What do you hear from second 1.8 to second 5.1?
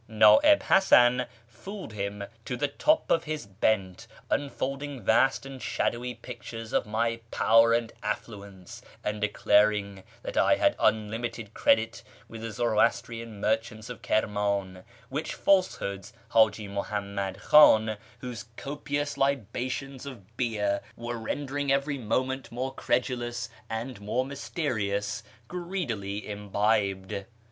him to the top of his bent, unfolding